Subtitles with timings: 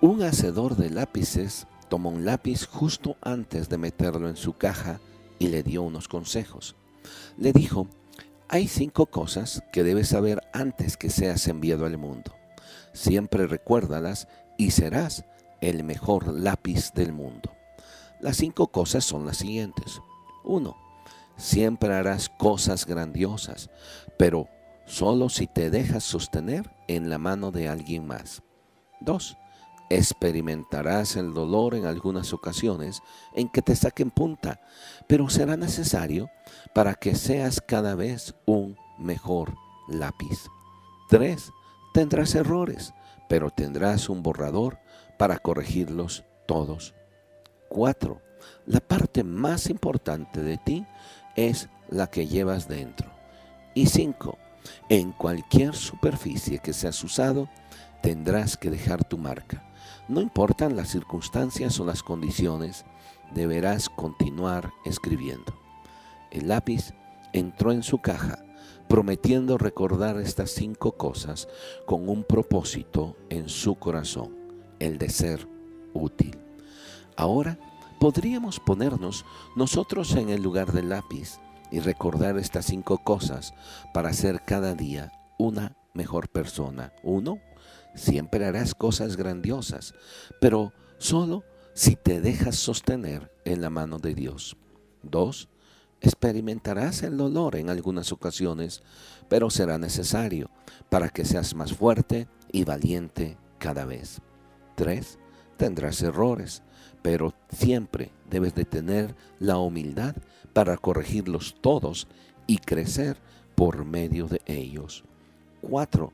[0.00, 5.00] Un hacedor de lápices tomó un lápiz justo antes de meterlo en su caja
[5.38, 6.76] y le dio unos consejos.
[7.36, 7.88] Le dijo,
[8.48, 12.34] hay cinco cosas que debes saber antes que seas enviado al mundo.
[12.92, 15.24] Siempre recuérdalas y serás
[15.60, 17.52] el mejor lápiz del mundo.
[18.20, 20.00] Las cinco cosas son las siguientes.
[20.44, 20.76] Uno,
[21.38, 23.70] Siempre harás cosas grandiosas,
[24.18, 24.48] pero
[24.86, 28.42] solo si te dejas sostener en la mano de alguien más.
[29.00, 29.36] 2.
[29.90, 33.02] Experimentarás el dolor en algunas ocasiones
[33.34, 34.60] en que te saquen punta,
[35.06, 36.30] pero será necesario
[36.74, 39.54] para que seas cada vez un mejor
[39.88, 40.48] lápiz.
[41.08, 41.50] 3.
[41.94, 42.92] Tendrás errores,
[43.28, 44.78] pero tendrás un borrador
[45.18, 46.94] para corregirlos todos.
[47.70, 48.20] 4.
[48.66, 50.86] La parte más importante de ti
[51.34, 53.10] es la que llevas dentro.
[53.74, 54.36] Y 5.
[54.90, 57.48] En cualquier superficie que seas usado,
[58.02, 59.67] tendrás que dejar tu marca.
[60.08, 62.84] No importan las circunstancias o las condiciones,
[63.32, 65.54] deberás continuar escribiendo.
[66.30, 66.92] El lápiz
[67.32, 68.44] entró en su caja,
[68.88, 71.48] prometiendo recordar estas cinco cosas
[71.86, 74.36] con un propósito en su corazón,
[74.78, 75.48] el de ser
[75.92, 76.38] útil.
[77.16, 77.58] Ahora
[78.00, 79.24] podríamos ponernos
[79.56, 81.38] nosotros en el lugar del lápiz
[81.70, 83.54] y recordar estas cinco cosas
[83.92, 86.94] para ser cada día una mejor persona.
[87.02, 87.40] Uno,
[87.94, 89.94] siempre harás cosas grandiosas,
[90.40, 94.56] pero solo si te dejas sostener en la mano de Dios.
[95.02, 95.48] Dos,
[96.00, 98.82] experimentarás el dolor en algunas ocasiones,
[99.28, 100.50] pero será necesario
[100.88, 104.20] para que seas más fuerte y valiente cada vez.
[104.76, 105.18] Tres,
[105.56, 106.62] tendrás errores,
[107.02, 110.14] pero siempre debes de tener la humildad
[110.52, 112.06] para corregirlos todos
[112.46, 113.18] y crecer
[113.56, 115.04] por medio de ellos.
[115.60, 116.12] Cuatro,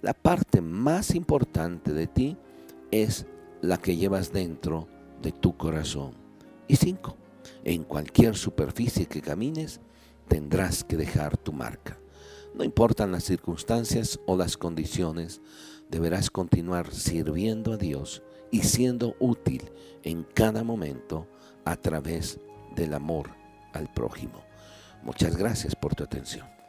[0.00, 2.36] la parte más importante de ti
[2.90, 3.26] es
[3.60, 4.88] la que llevas dentro
[5.22, 6.14] de tu corazón.
[6.66, 7.16] Y cinco,
[7.64, 9.80] en cualquier superficie que camines,
[10.28, 11.98] tendrás que dejar tu marca.
[12.54, 15.40] No importan las circunstancias o las condiciones,
[15.88, 19.70] deberás continuar sirviendo a Dios y siendo útil
[20.02, 21.26] en cada momento
[21.64, 22.40] a través
[22.74, 23.30] del amor
[23.72, 24.42] al prójimo.
[25.02, 26.59] Muchas gracias por tu atención.